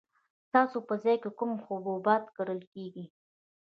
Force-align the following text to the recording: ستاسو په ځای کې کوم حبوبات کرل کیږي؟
ستاسو 0.47 0.77
په 0.87 0.93
ځای 1.03 1.17
کې 1.23 1.29
کوم 1.39 1.51
حبوبات 1.65 2.23
کرل 2.35 2.61
کیږي؟ 2.73 3.05